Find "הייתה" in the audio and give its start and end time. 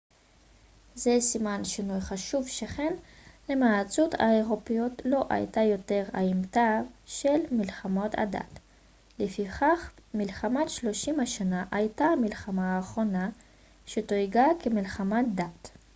5.29-5.61, 11.71-12.05